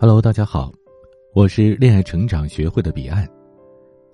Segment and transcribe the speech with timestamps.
[0.00, 0.72] Hello，大家好，
[1.34, 3.28] 我是恋爱成长学会的彼岸。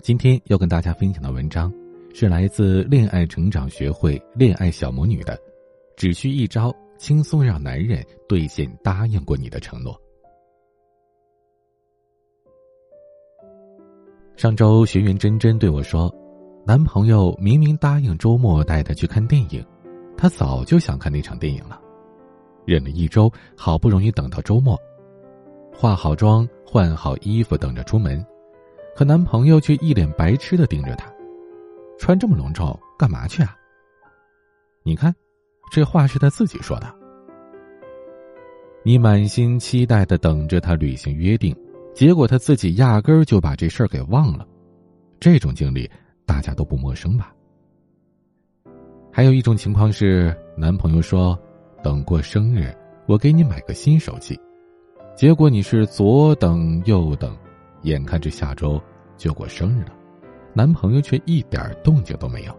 [0.00, 1.70] 今天要跟大家分享的文章
[2.14, 5.38] 是来自恋爱成长学会恋爱小魔女的，
[5.94, 9.94] 只需一招，轻松让男人兑现答应过你的承诺。
[14.36, 16.10] 上周学员真真对我说，
[16.66, 19.62] 男朋友明明答应周末带她去看电影，
[20.16, 21.78] 她早就想看那场电影了，
[22.64, 24.80] 忍了一周，好不容易等到周末。
[25.76, 28.24] 化好妆，换好衣服，等着出门，
[28.94, 31.12] 可男朋友却一脸白痴的盯着她，
[31.98, 33.56] 穿这么隆重干嘛去啊？
[34.84, 35.14] 你看，
[35.72, 36.94] 这话是他自己说的。
[38.84, 41.56] 你满心期待的等着他履行约定，
[41.94, 44.46] 结果他自己压根儿就把这事儿给忘了。
[45.18, 45.90] 这种经历
[46.26, 47.34] 大家都不陌生吧？
[49.10, 51.38] 还有一种情况是，男朋友说，
[51.82, 52.72] 等过生日，
[53.06, 54.38] 我给你买个新手机。
[55.14, 57.36] 结果你是左等右等，
[57.82, 58.82] 眼看着下周
[59.16, 59.92] 就过生日了，
[60.52, 62.58] 男朋友却一点动静都没有。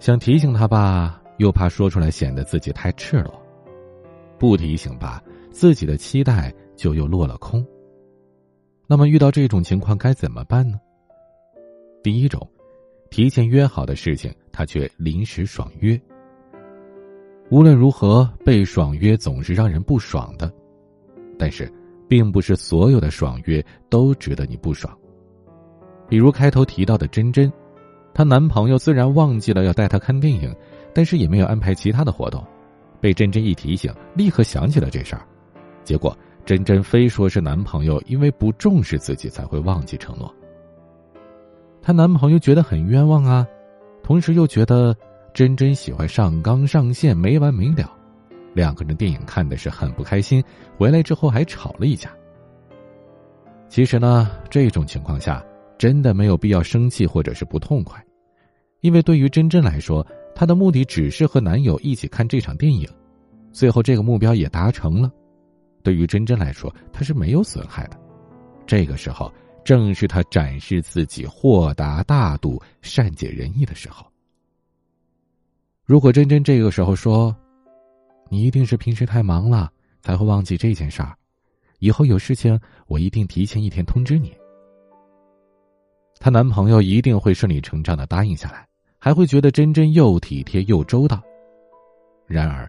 [0.00, 3.32] 想提醒他吧，又怕说出来显得自己太赤裸；
[4.38, 7.64] 不提醒吧，自己的期待就又落了空。
[8.88, 10.80] 那么遇到这种情况该怎么办呢？
[12.02, 12.44] 第一种，
[13.08, 15.98] 提前约好的事情，他却临时爽约。
[17.50, 20.52] 无论如何，被爽约总是让人不爽的。
[21.42, 21.68] 但是，
[22.06, 24.96] 并不是所有的爽约都值得你不爽。
[26.08, 27.52] 比如开头提到的真真，
[28.14, 30.54] 她男朋友虽然忘记了要带她看电影，
[30.94, 32.46] 但是也没有安排其他的活动。
[33.00, 35.26] 被真真一提醒，立刻想起了这事儿。
[35.82, 40.32] 结果真真非说是男朋友因为不重视自己才会忘记承诺。
[41.82, 43.44] 她男朋友觉得很冤枉啊，
[44.04, 44.96] 同时又觉得
[45.34, 47.98] 真真喜欢上纲上线，没完没了。
[48.54, 50.42] 两个人电影看的是很不开心，
[50.76, 52.10] 回来之后还吵了一架。
[53.68, 55.44] 其实呢，这种情况下
[55.78, 58.04] 真的没有必要生气或者是不痛快，
[58.80, 62.86] 因为对于真真来说，她的目的只是和男友一起看这场电影，
[63.50, 65.10] 最后这个目标也达成了。
[65.82, 67.98] 对于真真来说，她是没有损害的。
[68.66, 69.32] 这个时候
[69.64, 74.06] 正是她展示自己豁达大度、善解人意的时候。
[75.84, 77.34] 如果真真这个时候说，
[78.32, 79.70] 你一定是平时太忙了，
[80.00, 81.14] 才会忘记这件事儿。
[81.80, 84.32] 以后有事情，我一定提前一天通知你。
[86.18, 88.66] 她男朋友一定会顺理成章的答应下来，
[88.98, 91.22] 还会觉得真真又体贴又周到。
[92.26, 92.66] 然而，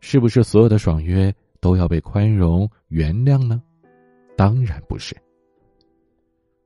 [0.00, 3.62] 是不是所有的爽约都要被宽容原谅呢？
[4.36, 5.16] 当然不是。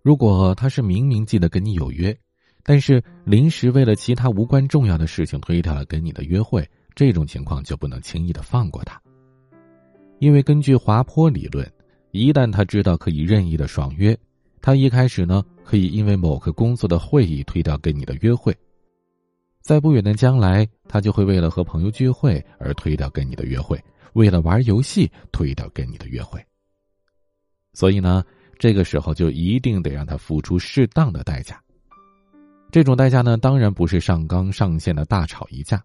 [0.01, 2.19] 如果他是明明记得跟你有约，
[2.63, 6.67] 但是临时为了其他无关重要的事情推掉了跟你的约会。
[6.95, 9.01] 这种情况就不能轻易的放过他，
[10.19, 11.71] 因为根据滑坡理论，
[12.11, 14.17] 一旦他知道可以任意的爽约，
[14.61, 18.57] 他一开始呢可以因为某个工作的会议推掉跟你的约会，
[19.63, 23.83] 在不远的将来，他就会为了和朋友聚会而推掉跟你的约会，
[24.15, 26.45] 为了玩游戏推掉跟你的约会。
[27.73, 28.25] 所以呢，
[28.59, 31.63] 这个时候就一定得让他付出适当的代价。
[32.73, 35.83] 这种代价呢，当然不是上纲上线的大吵一架。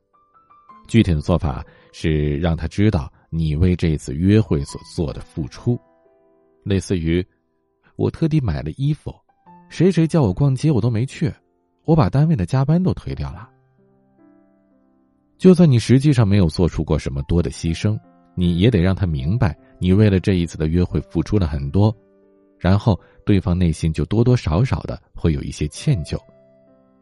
[0.87, 5.79] 具体的做法是让他知道你为这次约会所做的付出，
[6.63, 7.25] 类似于
[7.95, 9.13] 我特地买了衣服，
[9.69, 11.33] 谁谁叫我逛街我都没去，
[11.85, 13.49] 我把单位的加班都推掉了。
[15.37, 17.99] 就算你实际上没有做出过什么多的牺牲，
[18.35, 21.95] 你也得让他明白你为了这一次的约会付出了很多，
[22.57, 26.17] 然后对方内心就多多少少的会有一些歉疚。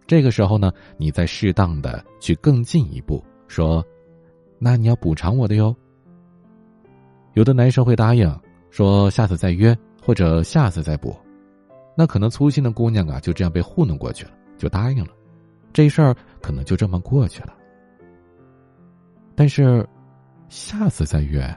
[0.08, 3.24] 这个时候呢，你再适当的去更进一步。
[3.54, 3.86] 说，
[4.58, 5.76] 那你要补偿我的哟。
[7.34, 8.40] 有的男生会答应
[8.72, 11.16] 说下次再约或者下次再补，
[11.96, 15.12] 那可能粗心的姑娘啊就这样被糊弄过去了，就答应了，
[15.72, 17.54] 这事儿可能就这么过去了。
[19.36, 19.88] 但是，
[20.50, 21.56] 下次再约，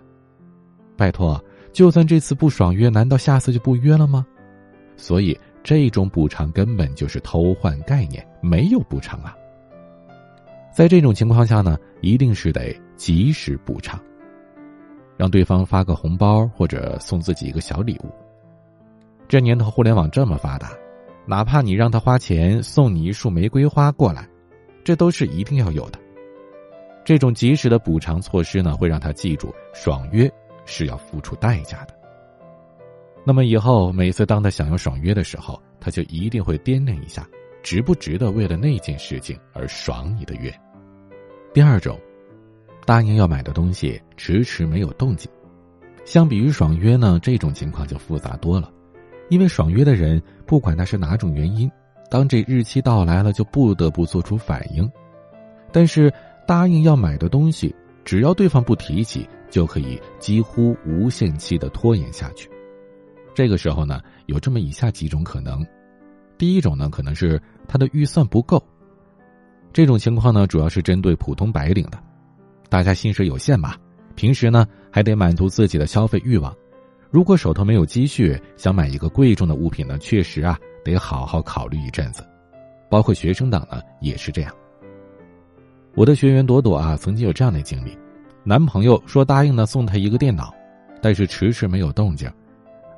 [0.99, 1.43] 拜托，
[1.73, 4.26] 就算这次不爽约，难道下次就不约了吗？
[4.97, 9.35] 所以这种补偿根本就是偷换概念，没有补偿啊。
[10.76, 13.99] 在这种情况下呢，一定是得及时补偿，
[15.17, 18.12] 让对方发个红包或者送自己一个小礼物。
[19.26, 20.73] 这年头互联网这么发达，
[21.25, 24.28] 哪怕你让他花钱送你一束玫瑰花过来，
[24.84, 25.99] 这都是一定要有的。
[27.06, 30.31] 这种及时的补偿措施呢，会让他记住爽约
[30.67, 31.94] 是要付出代价的。
[33.25, 37.26] 那么以后每次当他想要爽约的时候，他就一定会掂量一下，
[37.62, 40.55] 值不值得为了那件事情而爽你的约。
[41.56, 41.99] 第二种，
[42.85, 45.26] 答应要买的东西迟迟没有动静，
[46.05, 48.70] 相比于爽约呢，这种情况就复杂多了，
[49.31, 51.67] 因为爽约的人不管他是哪种原因，
[52.11, 54.87] 当这日期到来了，就不得不做出反应。
[55.73, 56.12] 但是
[56.47, 57.75] 答应要买的东西，
[58.05, 62.50] 只要对方不提起，就可以几乎无限期的拖延下去。
[63.35, 65.67] 这个时候呢，有这么以下几种可能：
[66.37, 68.62] 第一种呢，可能是他的预算不够。
[69.76, 71.99] 这种情况呢，主要是针对普通白领的，
[72.70, 73.75] 大家薪水有限嘛，
[74.14, 76.50] 平时呢还得满足自己的消费欲望。
[77.11, 82.26] 如果手头没有积蓄，想买一个贵重的物品呢，确实啊得好好考虑一阵子。
[82.88, 84.50] 包括学生党呢也是这样。
[85.94, 87.94] 我的学员朵朵啊，曾经有这样的经历：
[88.44, 90.55] 男朋友说答应呢送她一个电脑，
[91.02, 92.26] 但是迟迟没有动静，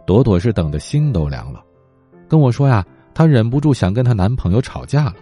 [0.07, 1.61] 朵朵是等的心都凉了，
[2.29, 5.17] 跟我说呀，她忍不住想跟她男朋友吵架了。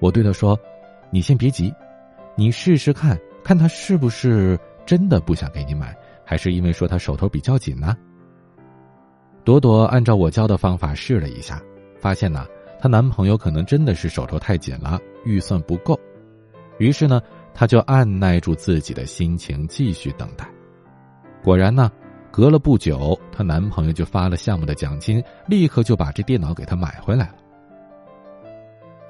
[0.00, 0.58] 我对他说
[1.10, 1.72] ：“你先别急，
[2.36, 7.96] 你试试看看他是不是真的不想给你买，还是因为说他手头比较紧呢？”
[9.44, 11.62] 朵朵按照我教的方法试了一下，
[12.00, 12.44] 发现呢，
[12.80, 15.98] 她男朋友可能真的是手头太紧了，预算不够。
[16.78, 17.22] 于是呢，
[17.54, 20.46] 她就按耐住自己的心情，继续等待。
[21.44, 21.90] 果然呢，
[22.32, 27.36] 隔了不久，她男朋友就发了项目的奖金，立刻就把这电脑给她买回来了。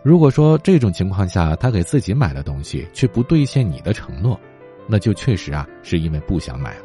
[0.06, 4.40] 如果说这种情况下，他给自己买了东西却不兑现你的承诺，
[4.86, 6.84] 那就确实啊是因为不想买了。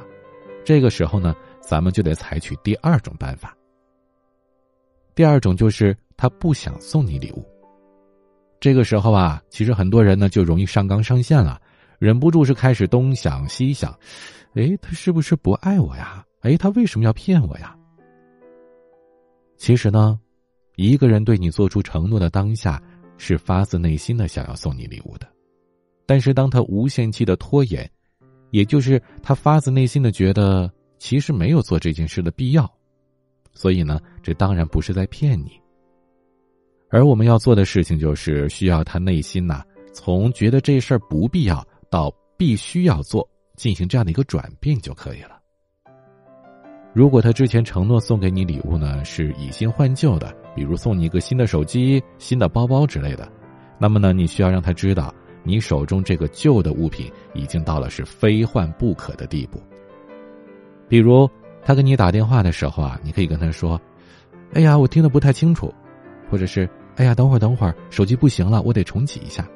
[0.66, 3.56] 这个时候呢，咱们就得采取第二种办法。
[5.14, 7.46] 第二种就是他不想送你礼物。
[8.60, 11.62] 这个时候啊，其实很多人呢就容易上纲上线了，
[12.00, 13.96] 忍不住是开始东想西想，
[14.56, 16.26] 哎，他是不是不爱我呀？
[16.40, 17.76] 哎，他为什么要骗我呀？
[19.58, 20.20] 其实呢，
[20.76, 22.82] 一个人对你做出承诺的当下。
[23.24, 25.28] 是发自内心的想要送你礼物的，
[26.08, 27.88] 但是当他无限期的拖延，
[28.50, 32.68] 也就是他发自内心的觉得其实没有做这件事的必要，
[33.54, 35.52] 所以呢，这当然不是在骗你。
[36.90, 39.64] 而我们要做的事情就是需要他内心呐，
[39.94, 45.40] 从觉得这事儿不必要到必须要做，进行这样的一个转变就可以了。
[46.92, 53.28] 如果他之前承诺送给你礼物呢，是以新换旧的，比如送你一个新的手机、新的包包之类的，
[53.78, 55.14] 那么呢，你需要让他知道，
[55.44, 59.62] 你手中这个旧的物品已经到了是非换不可的地步。
[60.88, 61.30] 比如
[61.64, 63.80] 他给你打电话的时候啊，你可以跟他说
[64.54, 65.74] ：“哎呀，我听得不太清楚。”
[66.30, 69.48] 或者是“哎呀，等会儿等会儿，手机不行了，我得重启一下。”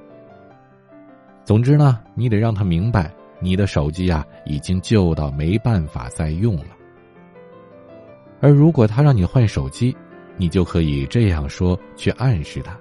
[1.44, 6.66] 总之呢，你得让他明白，你的手机啊已经旧到没办法再用了。
[8.42, 9.96] 而如果他让你换手机，
[10.38, 12.78] 你就可以这样说去暗示他：“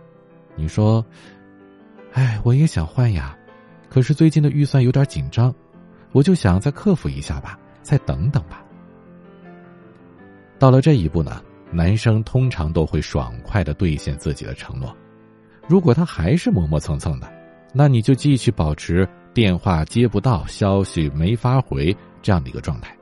[0.56, 1.04] 你说，
[2.12, 3.36] 哎，我也想换呀，
[3.88, 5.54] 可是最近的预算有点紧张，
[6.12, 8.64] 我就想再克服一下吧，再等等吧。”
[10.58, 14.96] 到了这一步呢，男生通常都会爽快的兑现自己的承诺。
[15.68, 17.32] 如果他还是磨磨蹭蹭的，
[17.72, 22.96] 那你就继续保持电话接不到、消息没法回这样的一个状态。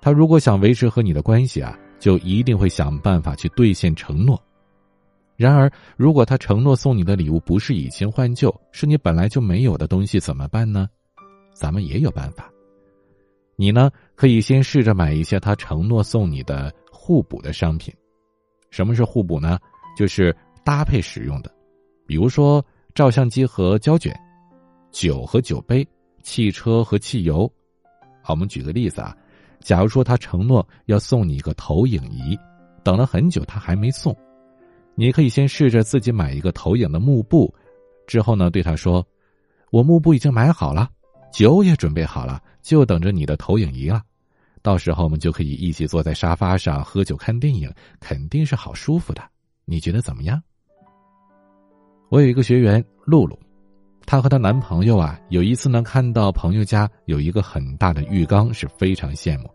[0.00, 4.42] 他如果想维持和你的关系啊，就一定会想办法去兑现承诺。
[5.36, 10.88] 然而，如果他承诺送你的礼物不是以新换旧，是你本来就没有的东西，怎么办呢？
[11.54, 12.50] 咱们也有办法。
[13.54, 17.94] 你呢，可以先试着买一些他承诺送你的互补的商品。
[18.70, 19.56] 什么是互补呢？
[19.96, 21.54] 就是搭配使用的，
[22.04, 22.64] 比如说
[22.96, 24.12] 照相机和胶卷，
[24.90, 25.86] 酒和酒杯，
[26.24, 27.48] 汽车和汽油。
[28.22, 29.16] 好，我们举个例子啊。
[29.62, 32.38] 假如说他承诺要送你一个投影仪，
[32.82, 34.16] 等了很久他还没送，
[34.94, 37.52] 你可以先试着自己买一个投影的幕布，
[38.06, 39.06] 之后呢对他说
[39.70, 40.90] ：“我幕布已经买好了，
[41.32, 44.02] 酒也准备好了，就等着你的投影仪了。
[44.62, 49.22] 到时候我们就可以一起坐在沙发上喝酒看电影，肯定是好舒服的。
[49.64, 50.42] 你觉得怎么样？”
[52.10, 53.38] 我有一个学员露露。
[54.06, 59.50] 她和她男朋友啊，有一次呢，看到朋友家有一个很大的浴缸，是非常羡慕。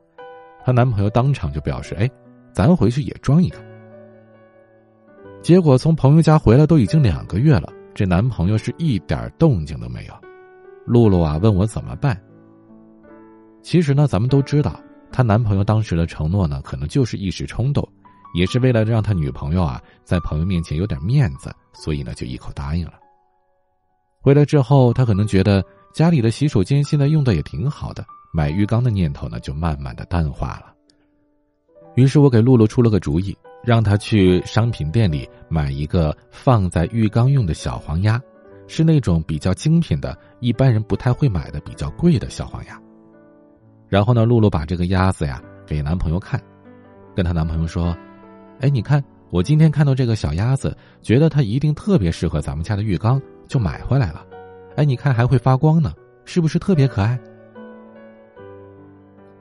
[0.64, 2.10] 她男朋友当场就表示：“哎，
[2.52, 3.58] 咱回去也装一个。”
[5.42, 10.14] 结果从朋友家回来都已经两个月了，这男朋友是一点动静都没有。
[10.86, 12.20] 露露啊，问我怎么办。
[13.62, 14.80] 其实呢，咱们都知道，
[15.12, 17.88] 她男朋友当时的承诺呢，可能就是一时冲动，
[18.34, 22.94] 也是为了让他女朋友啊在朋友面前有点面子，所以呢就一口答应了。
[24.20, 30.74] 回来之后，他可能觉得家里的洗手间现在用的也挺好的，买浴缸的念头呢就慢慢的淡化了。
[31.96, 38.22] 于是我给露露出了个主意，让她去商品店里买一个放在浴缸用的小黄鸭，
[38.68, 42.80] 是那种比较精品的，一般人不太会买的比较贵的小黄鸭。
[43.88, 46.40] 然后呢，露露把这个鸭子呀给男朋友看，
[47.16, 47.98] 跟她男朋友说
[48.60, 54.26] ：“哎，你看，我今天看到这个小鸭子，觉得它一定特别适合咱们家的浴缸，就买回来了。
[54.76, 55.94] 哎，你看还会发光呢，
[56.26, 57.20] 是不是特别可爱？”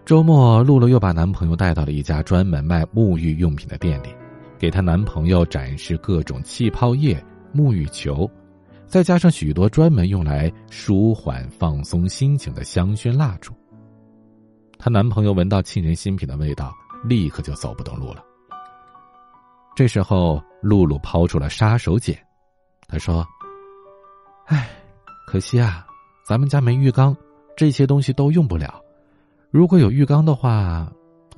[0.06, 4.08] 周末，露露又把男朋友带到了一家专门卖沐浴用品的店里，
[4.56, 7.20] 给她男朋友展示各种气泡液、
[7.52, 8.30] 沐浴球，
[8.86, 13.52] 再加上许多专门用来舒缓放松心情的香薰蜡烛。
[14.78, 16.72] 她男朋友闻到沁人心脾的味道，
[17.04, 18.22] 立刻就走不动路了。
[19.74, 22.16] 这时候，露露抛出了杀手锏，
[22.86, 23.26] 她说
[24.46, 24.68] ：“哎，
[25.26, 25.86] 可惜啊，
[26.26, 27.16] 咱们家没浴缸，
[27.56, 28.82] 这些东西都用不了。”
[29.50, 30.92] 如果有浴缸的话，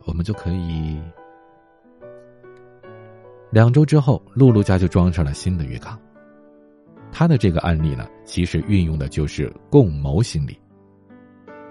[0.04, 0.98] 我们就可以。
[3.50, 5.98] 两周之后，露露家就装上了新的浴缸。
[7.12, 10.58] 他的这个案例呢，其实运用的就是共谋心理。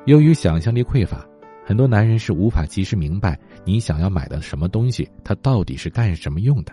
[0.05, 1.27] 由于想象力匮乏，
[1.65, 6.71] 很多男人是无法及时明白你想要买的什么东西，它到底是干什么用的。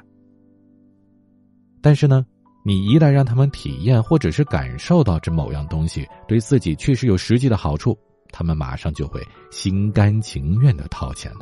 [1.82, 2.24] 但是呢，
[2.66, 7.96] 你一旦让他们体验或者是感受到这某样东西对自己确实有实际的好处。
[8.32, 11.40] 他们马上就会心甘情愿的掏钱了。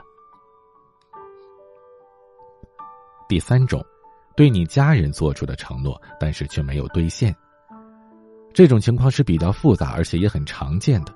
[3.29, 3.83] 第三种，
[4.37, 7.35] 对你家人做出的承诺，但是却没有兑现。
[8.53, 11.15] 这种情况是比较复杂，而且也很常见的。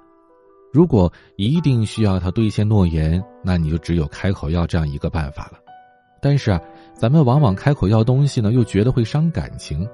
[0.73, 5.59] 如果一定需要他兑现诺言，那你就只有开口要这样一个办法了。
[6.23, 6.59] 但是啊，
[6.97, 9.87] 咱们往往开口要东西呢，又觉得会伤感情，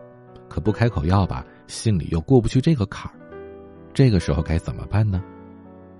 [0.49, 3.18] 可不开口要吧，心里又过不去这个坎儿。
[3.92, 5.21] 这个时候该怎么办呢？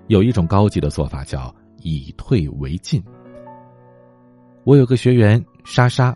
[0.07, 3.03] 有一种高级的做法叫以退为进。
[4.63, 6.15] 我有个学员莎莎，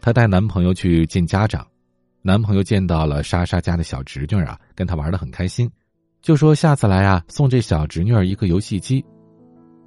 [0.00, 1.66] 她带男朋友去见家长，
[2.20, 5.70] 男朋友见到了莎莎家的小侄女啊，跟她玩的很开心，
[6.20, 9.02] 就说下次来啊送这小侄女儿一个游戏机。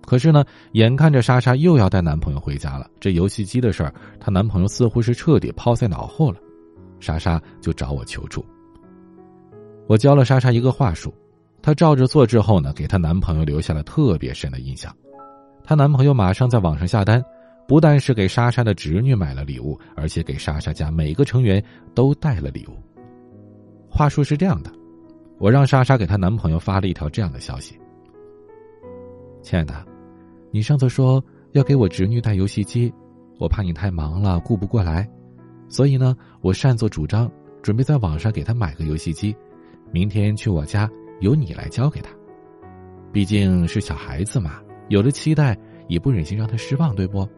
[0.06, 0.44] 可是呢，
[0.74, 6.40] 眼看着莎莎又要带男朋友回家了，这游戏机的事儿，她男朋友似乎是彻底抛在脑后了，
[7.00, 8.46] 莎莎就找我求助。
[9.88, 11.14] 我教了莎莎一个话术。
[11.64, 14.92] 她照着做之后呢，给她男朋友留下了特别深的印象。
[15.64, 17.24] 她男朋友马上在网上下单，
[17.68, 22.72] 不但是给莎莎的侄女买了礼物，而且给莎莎家每个成员都带了礼物。
[23.88, 24.72] 话术是这样的：
[25.38, 27.78] 我让莎莎给她男朋友发了一条这样的消息
[29.44, 29.86] ：“亲爱的，
[30.52, 32.94] 你上次说要给我侄女带游戏机，
[33.40, 35.10] 我怕你太忙了顾不过来，
[35.68, 37.32] 所以呢，我擅作主张，
[37.62, 39.36] 准备在网上给她买个游戏机，
[39.92, 40.90] 明天去我家。”
[41.22, 42.10] 由你来教给她，
[43.14, 45.56] 毕竟是小孩子嘛，有了期待
[45.88, 47.30] 也不忍心让她失望，对不？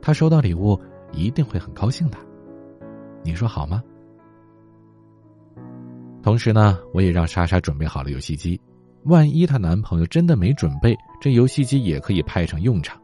[0.00, 0.80] 她收到礼物
[1.12, 2.16] 一定会很高兴的，
[3.22, 3.82] 你说好吗？
[6.22, 8.58] 同时呢，我也让莎莎准备好了游戏机，
[9.04, 13.00] 万一她男朋友真的没准备，这游戏机也可以派上用场。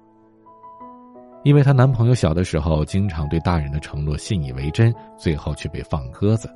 [1.45, 6.49] 因为她男朋友小的时候经常对大人的承诺信以为真，最后却被放鸽子，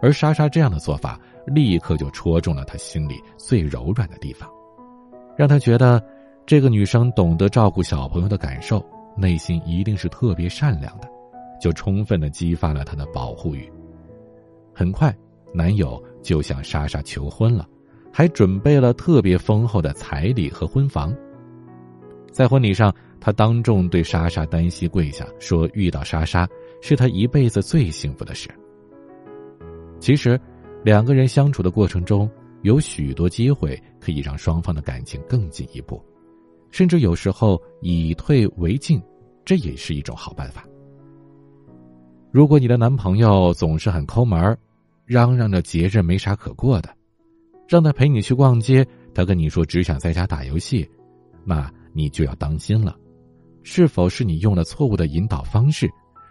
[0.00, 1.18] 而莎莎这样的做法。
[1.44, 4.48] 立刻就戳中了他心里最柔软的地方，
[5.36, 6.00] 让他觉得
[6.46, 8.80] 这个女生懂得照顾小朋友的感受，
[9.16, 11.08] 内心一定是特别善良的，
[11.60, 13.68] 就充分的激发了他的保护欲。
[14.72, 15.12] 很快，
[15.52, 17.66] 男友就向莎莎求婚了，
[18.12, 21.12] 还准备了特别丰厚的彩礼和婚房。
[22.30, 26.48] 在婚礼上，他当众对莎莎单膝跪下，说：“遇到莎莎
[26.80, 28.48] 是他一辈子最幸福的事。”
[29.98, 30.38] 其实。
[30.84, 32.28] 两个人相处的过程中，
[32.62, 36.04] 有许多机会可以让双方的感情更进一步，
[36.72, 39.00] 甚至有时候以退为进，
[39.44, 40.64] 这也是一种好办法。
[42.32, 44.58] 如果你的男朋友总是很抠门
[45.04, 46.92] 嚷嚷着节日没啥可过的，
[47.68, 50.88] 让他陪你去逛街，他跟你说只想在家打游戏，
[51.44, 52.96] 那你就要当心了，
[53.62, 55.90] 是否是你用了错误的引导方式，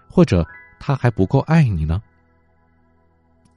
[0.10, 0.46] 或者
[0.80, 2.02] 他还不够爱你呢？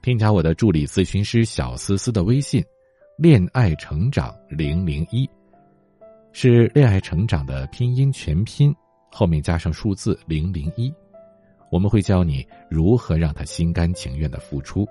[0.01, 2.63] 添加我的助理咨询师小思思的微信，
[3.17, 5.27] 恋爱成长零零一，
[6.31, 8.73] 是恋爱成长的拼音全拼，
[9.11, 10.93] 后面加上数字零零一，
[11.71, 14.87] 我们会教你如何让他心甘情愿的付出，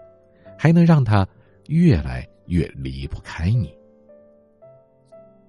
[0.59, 1.27] 还能让他
[1.69, 3.77] 越来越离不开你。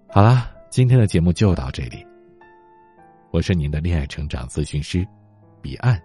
[0.09, 2.05] 好了，今天的节目就到这里，
[3.31, 5.05] 我是您的恋爱成长咨询师
[5.61, 6.01] 彼岸，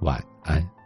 [0.00, 0.77] 晚安。